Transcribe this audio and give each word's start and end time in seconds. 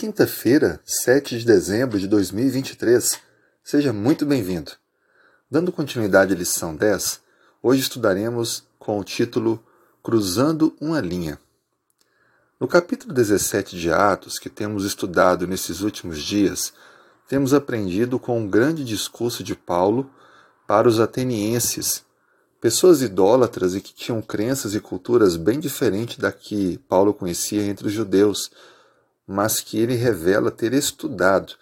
Quinta-feira, 0.00 0.80
7 0.82 1.40
de 1.40 1.44
dezembro 1.44 2.00
de 2.00 2.08
2023. 2.08 3.20
Seja 3.62 3.92
muito 3.92 4.24
bem-vindo. 4.24 4.72
Dando 5.50 5.70
continuidade 5.70 6.32
à 6.32 6.36
lição 6.38 6.74
10, 6.74 7.20
hoje 7.62 7.82
estudaremos 7.82 8.64
com 8.78 8.98
o 8.98 9.04
título 9.04 9.62
Cruzando 10.02 10.74
uma 10.80 11.02
linha. 11.02 11.38
No 12.58 12.66
capítulo 12.66 13.12
17 13.12 13.78
de 13.78 13.92
Atos, 13.92 14.38
que 14.38 14.48
temos 14.48 14.86
estudado 14.86 15.46
nesses 15.46 15.82
últimos 15.82 16.22
dias, 16.22 16.72
temos 17.28 17.52
aprendido 17.52 18.18
com 18.18 18.40
um 18.40 18.48
grande 18.48 18.82
discurso 18.82 19.44
de 19.44 19.54
Paulo 19.54 20.10
para 20.66 20.88
os 20.88 20.98
atenienses, 20.98 22.06
pessoas 22.58 23.02
idólatras 23.02 23.74
e 23.74 23.82
que 23.82 23.92
tinham 23.92 24.22
crenças 24.22 24.74
e 24.74 24.80
culturas 24.80 25.36
bem 25.36 25.60
diferentes 25.60 26.16
da 26.16 26.32
que 26.32 26.78
Paulo 26.88 27.12
conhecia 27.12 27.64
entre 27.64 27.86
os 27.86 27.92
judeus 27.92 28.50
mas 29.32 29.60
que 29.60 29.78
ele 29.78 29.94
revela 29.94 30.50
ter 30.50 30.74
estudado 30.74 31.54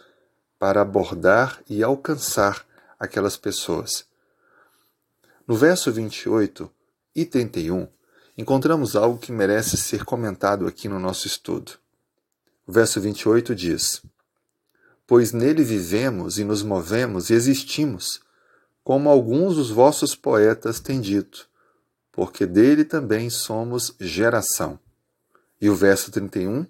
para 0.59 0.81
abordar 0.81 1.63
e 1.69 1.83
alcançar 1.83 2.67
aquelas 2.99 3.37
pessoas. 3.37 4.07
No 5.47 5.55
verso 5.55 5.93
28 5.93 6.71
e 7.15 7.27
31, 7.27 7.87
encontramos 8.39 8.97
algo 8.97 9.19
que 9.19 9.31
merece 9.31 9.77
ser 9.77 10.03
comentado 10.03 10.67
aqui 10.67 10.89
no 10.89 10.99
nosso 10.99 11.27
estudo. 11.27 11.73
O 12.67 12.73
verso 12.73 13.03
28 13.03 13.55
diz: 13.55 14.01
Pois 15.07 15.33
nele 15.33 15.63
vivemos 15.63 16.39
e 16.39 16.45
nos 16.45 16.63
movemos 16.63 17.29
e 17.29 17.35
existimos, 17.35 18.23
como 18.83 19.11
alguns 19.11 19.57
dos 19.57 19.69
vossos 19.69 20.15
poetas 20.15 20.81
têm 20.81 21.03
dito, 21.03 21.47
porque 22.11 22.47
dele 22.47 22.83
também 22.83 23.29
somos 23.29 23.95
geração. 24.01 24.81
E 25.61 25.69
o 25.69 25.75
verso 25.75 26.11
31 26.11 26.67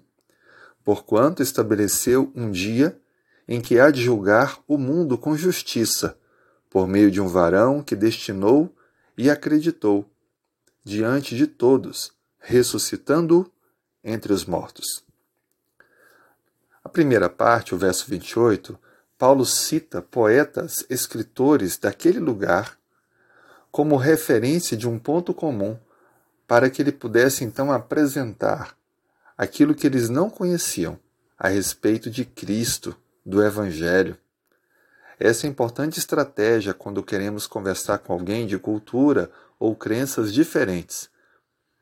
porquanto 0.89 1.43
estabeleceu 1.43 2.31
um 2.33 2.49
dia 2.49 2.99
em 3.47 3.61
que 3.61 3.79
há 3.79 3.91
de 3.91 4.01
julgar 4.01 4.59
o 4.67 4.75
mundo 4.75 5.19
com 5.19 5.37
justiça, 5.37 6.17
por 6.67 6.87
meio 6.87 7.11
de 7.11 7.21
um 7.21 7.27
varão 7.27 7.83
que 7.83 7.95
destinou 7.95 8.75
e 9.15 9.29
acreditou, 9.29 10.09
diante 10.83 11.35
de 11.35 11.45
todos, 11.45 12.11
ressuscitando-o 12.39 13.45
entre 14.03 14.33
os 14.33 14.45
mortos. 14.45 15.05
A 16.83 16.89
primeira 16.89 17.29
parte, 17.29 17.75
o 17.75 17.77
verso 17.77 18.09
28, 18.09 18.75
Paulo 19.15 19.45
cita 19.45 20.01
poetas, 20.01 20.83
escritores 20.89 21.77
daquele 21.77 22.19
lugar 22.19 22.79
como 23.71 23.95
referência 23.95 24.75
de 24.75 24.89
um 24.89 24.97
ponto 24.97 25.35
comum 25.35 25.77
para 26.47 26.67
que 26.67 26.81
ele 26.81 26.91
pudesse 26.91 27.43
então 27.43 27.71
apresentar 27.71 28.78
aquilo 29.39 29.73
que 29.73 29.87
eles 29.87 30.09
não 30.09 30.29
conheciam 30.29 30.99
a 31.37 31.47
respeito 31.47 32.09
de 32.09 32.25
Cristo, 32.25 32.93
do 33.25 33.41
Evangelho. 33.41 34.17
Essa 35.17 35.47
é 35.47 35.49
importante 35.49 35.97
estratégia 35.97 36.73
quando 36.73 37.01
queremos 37.01 37.47
conversar 37.47 37.99
com 37.99 38.11
alguém 38.11 38.45
de 38.45 38.59
cultura 38.59 39.31
ou 39.57 39.73
crenças 39.77 40.33
diferentes. 40.33 41.09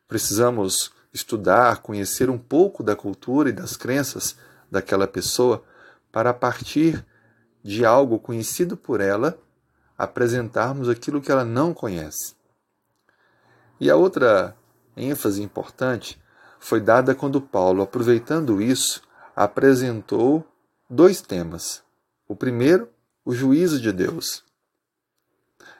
Precisamos 0.07 0.91
estudar, 1.11 1.81
conhecer 1.81 2.29
um 2.29 2.37
pouco 2.37 2.83
da 2.83 2.95
cultura 2.95 3.49
e 3.49 3.53
das 3.53 3.75
crenças 3.75 4.35
daquela 4.69 5.07
pessoa 5.07 5.63
para, 6.11 6.29
a 6.29 6.35
partir 6.35 7.03
de 7.63 7.83
algo 7.83 8.19
conhecido 8.19 8.77
por 8.77 9.01
ela, 9.01 9.35
apresentarmos 9.97 10.87
aquilo 10.87 11.19
que 11.19 11.31
ela 11.31 11.43
não 11.43 11.73
conhece. 11.73 12.35
E 13.79 13.89
a 13.89 13.95
outra 13.95 14.55
ênfase 14.95 15.41
importante 15.41 16.21
foi 16.59 16.79
dada 16.79 17.15
quando 17.15 17.41
Paulo, 17.41 17.81
aproveitando 17.81 18.61
isso, 18.61 19.01
apresentou 19.35 20.45
dois 20.89 21.21
temas. 21.21 21.83
O 22.27 22.35
primeiro, 22.35 22.89
o 23.23 23.33
juízo 23.33 23.79
de 23.79 23.91
Deus. 23.91 24.43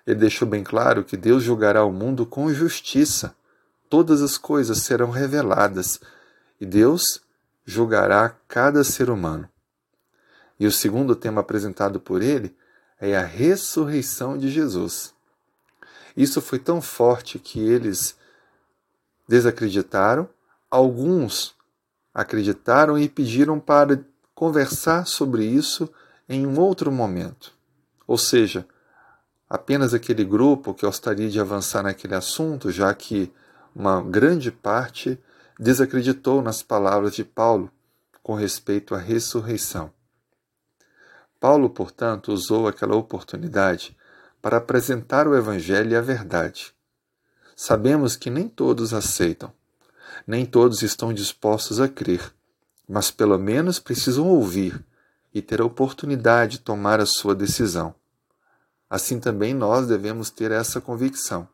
Ele 0.06 0.20
deixou 0.20 0.48
bem 0.48 0.64
claro 0.64 1.04
que 1.04 1.18
Deus 1.18 1.44
julgará 1.44 1.84
o 1.84 1.92
mundo 1.92 2.26
com 2.26 2.54
justiça. 2.54 3.36
Todas 3.90 4.22
as 4.22 4.38
coisas 4.38 4.80
serão 4.80 5.10
reveladas 5.10 6.00
e 6.60 6.66
Deus 6.66 7.22
julgará 7.66 8.36
cada 8.48 8.84
ser 8.84 9.10
humano. 9.10 9.50
E 10.60 10.66
o 10.66 10.72
segundo 10.72 11.16
tema 11.16 11.42
apresentado 11.42 12.00
por 12.00 12.22
ele 12.22 12.56
é 13.00 13.16
a 13.16 13.24
ressurreição 13.24 14.38
de 14.38 14.50
Jesus. 14.50 15.14
Isso 16.16 16.42
foi 16.42 16.58
tão 16.58 16.82
forte 16.82 17.38
que 17.38 17.60
eles 17.60 18.18
desacreditaram 19.28 20.28
Alguns 20.70 21.56
acreditaram 22.14 22.98
e 22.98 23.08
pediram 23.08 23.60
para 23.60 24.04
conversar 24.34 25.06
sobre 25.06 25.46
isso 25.46 25.90
em 26.28 26.46
um 26.46 26.60
outro 26.60 26.92
momento. 26.92 27.54
Ou 28.06 28.18
seja, 28.18 28.68
apenas 29.50 29.94
aquele 29.94 30.24
grupo 30.24 30.74
que 30.74 30.86
gostaria 30.86 31.30
de 31.30 31.40
avançar 31.40 31.84
naquele 31.84 32.16
assunto, 32.16 32.72
já 32.72 32.94
que 32.94 33.32
uma 33.76 34.02
grande 34.02 34.52
parte 34.52 35.20
desacreditou 35.60 36.42
nas 36.42 36.62
palavras 36.62 37.16
de 37.16 37.24
Paulo 37.24 37.72
com 38.22 38.34
respeito 38.36 38.94
à 38.94 38.98
ressurreição. 38.98 39.92
Paulo, 41.40 41.70
portanto, 41.70 42.34
usou 42.34 42.68
aquela 42.68 42.96
oportunidade 42.96 43.96
para 44.42 44.58
apresentar 44.58 45.28
o 45.28 45.36
Evangelho 45.36 45.92
e 45.92 45.96
a 45.96 46.02
verdade. 46.02 46.74
Sabemos 47.56 48.16
que 48.16 48.30
nem 48.30 48.50
todos 48.50 48.94
aceitam, 48.94 49.54
nem 50.26 50.46
todos 50.46 50.82
estão 50.82 51.14
dispostos 51.14 51.80
a 51.80 51.88
crer, 51.88 52.34
mas 52.88 53.12
pelo 53.12 53.38
menos 53.38 53.80
precisam 53.80 54.28
ouvir 54.28 54.84
e 55.34 55.42
ter 55.42 55.62
a 55.62 55.66
oportunidade 55.66 56.54
de 56.54 56.60
tomar 56.60 57.00
a 57.00 57.06
sua 57.06 57.36
decisão. 57.36 57.94
Assim 58.90 59.20
também 59.20 59.54
nós 59.54 59.88
devemos 59.88 60.30
ter 60.30 60.52
essa 60.52 60.80
convicção. 60.80 61.48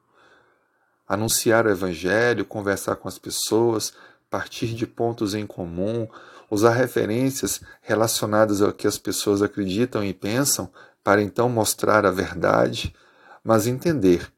Anunciar 1.07 1.65
o 1.65 1.69
Evangelho, 1.69 2.45
conversar 2.45 2.95
com 2.95 3.07
as 3.07 3.17
pessoas, 3.17 3.93
partir 4.29 4.73
de 4.73 4.87
pontos 4.87 5.33
em 5.33 5.45
comum, 5.45 6.07
usar 6.49 6.71
referências 6.71 7.61
relacionadas 7.81 8.61
ao 8.61 8.71
que 8.71 8.87
as 8.87 8.97
pessoas 8.97 9.41
acreditam 9.41 10.03
e 10.03 10.13
pensam, 10.13 10.71
para 11.03 11.21
então 11.21 11.49
mostrar 11.49 12.05
a 12.05 12.11
verdade, 12.11 12.95
mas 13.43 13.67
entender 13.67 14.31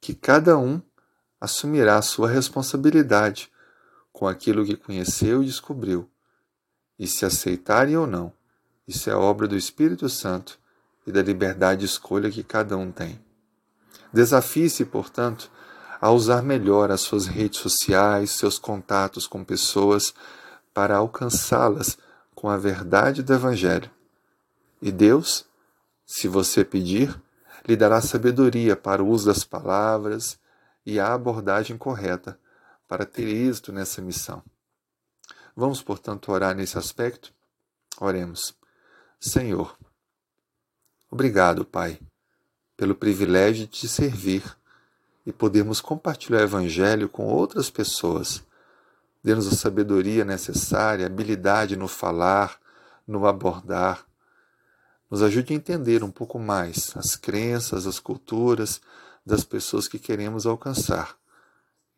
que 0.00 0.14
cada 0.14 0.58
um 0.58 0.80
assumirá 1.40 2.00
sua 2.02 2.28
responsabilidade 2.28 3.50
com 4.12 4.28
aquilo 4.28 4.64
que 4.64 4.76
conheceu 4.76 5.42
e 5.42 5.46
descobriu. 5.46 6.08
E 6.98 7.06
se 7.06 7.24
aceitarem 7.24 7.96
ou 7.96 8.06
não, 8.06 8.32
isso 8.86 9.08
é 9.08 9.14
obra 9.14 9.48
do 9.48 9.56
Espírito 9.56 10.08
Santo 10.08 10.58
e 11.06 11.12
da 11.12 11.22
liberdade 11.22 11.80
de 11.80 11.86
escolha 11.86 12.30
que 12.30 12.42
cada 12.42 12.76
um 12.76 12.92
tem. 12.92 13.18
Desafie-se, 14.12 14.84
portanto, 14.84 15.50
a 16.00 16.10
usar 16.10 16.42
melhor 16.42 16.90
as 16.90 17.00
suas 17.00 17.26
redes 17.26 17.60
sociais, 17.60 18.32
seus 18.32 18.58
contatos 18.58 19.26
com 19.26 19.44
pessoas, 19.44 20.12
para 20.74 20.96
alcançá-las 20.96 21.96
com 22.34 22.48
a 22.48 22.56
verdade 22.56 23.22
do 23.22 23.32
Evangelho. 23.32 23.90
E 24.82 24.90
Deus, 24.90 25.44
se 26.06 26.26
você 26.26 26.64
pedir, 26.64 27.14
lhe 27.66 27.76
dará 27.76 28.00
sabedoria 28.00 28.74
para 28.74 29.02
o 29.02 29.08
uso 29.08 29.26
das 29.26 29.44
palavras 29.44 30.39
e 30.84 30.98
a 30.98 31.12
abordagem 31.12 31.76
correta 31.76 32.38
para 32.88 33.04
ter 33.04 33.28
êxito 33.28 33.72
nessa 33.72 34.02
missão. 34.02 34.42
Vamos, 35.54 35.82
portanto, 35.82 36.32
orar 36.32 36.54
nesse 36.54 36.78
aspecto? 36.78 37.32
Oremos. 38.00 38.54
Senhor, 39.18 39.76
obrigado, 41.10 41.64
Pai, 41.64 42.00
pelo 42.76 42.94
privilégio 42.94 43.66
de 43.66 43.72
te 43.72 43.88
servir 43.88 44.42
e 45.26 45.32
podermos 45.32 45.80
compartilhar 45.80 46.40
o 46.40 46.44
Evangelho 46.44 47.08
com 47.08 47.26
outras 47.26 47.68
pessoas. 47.68 48.42
Dê-nos 49.22 49.46
a 49.46 49.54
sabedoria 49.54 50.24
necessária, 50.24 51.06
habilidade 51.06 51.76
no 51.76 51.86
falar, 51.86 52.58
no 53.06 53.26
abordar. 53.26 54.06
Nos 55.10 55.22
ajude 55.22 55.52
a 55.52 55.56
entender 55.56 56.02
um 56.02 56.10
pouco 56.10 56.38
mais 56.38 56.96
as 56.96 57.16
crenças, 57.16 57.86
as 57.86 57.98
culturas, 57.98 58.80
das 59.24 59.44
pessoas 59.44 59.86
que 59.86 59.98
queremos 59.98 60.46
alcançar 60.46 61.16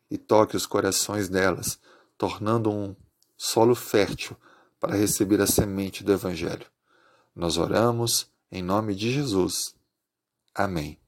e 0.09 0.17
toque 0.17 0.55
os 0.55 0.65
corações 0.65 1.27
delas, 1.29 1.79
tornando 2.17 2.71
um 2.71 2.95
solo 3.35 3.75
fértil 3.75 4.37
para 4.79 4.95
receber 4.95 5.41
a 5.41 5.47
semente 5.47 6.03
do 6.03 6.11
Evangelho. 6.11 6.65
Nós 7.35 7.57
oramos 7.57 8.27
em 8.51 8.61
nome 8.61 8.93
de 8.93 9.11
Jesus. 9.11 9.73
Amém. 10.53 11.02